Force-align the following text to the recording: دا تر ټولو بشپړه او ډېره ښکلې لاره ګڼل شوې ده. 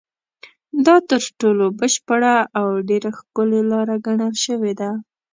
دا 0.85 0.95
تر 1.09 1.21
ټولو 1.39 1.65
بشپړه 1.79 2.35
او 2.59 2.67
ډېره 2.89 3.09
ښکلې 3.19 3.61
لاره 3.71 3.95
ګڼل 4.07 4.33
شوې 4.45 4.73
ده. 4.79 4.89